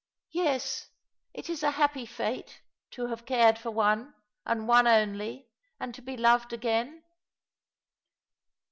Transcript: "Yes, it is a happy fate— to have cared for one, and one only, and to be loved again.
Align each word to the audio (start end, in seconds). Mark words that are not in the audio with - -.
"Yes, 0.31 0.87
it 1.31 1.47
is 1.47 1.61
a 1.61 1.69
happy 1.69 2.07
fate— 2.07 2.61
to 2.93 3.05
have 3.05 3.27
cared 3.27 3.59
for 3.59 3.69
one, 3.69 4.15
and 4.47 4.67
one 4.67 4.87
only, 4.87 5.47
and 5.79 5.93
to 5.93 6.01
be 6.01 6.17
loved 6.17 6.51
again. 6.51 7.03